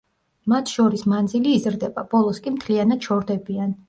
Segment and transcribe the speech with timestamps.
[0.51, 3.77] მათ შორის მანძილი იზრდება, ბოლოს კი მთლიანად შორდებიან.